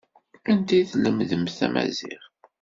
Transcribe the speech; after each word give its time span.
Anda 0.49 0.73
ay 0.77 0.85
lemdent 1.03 1.55
tamaziɣt? 1.59 2.23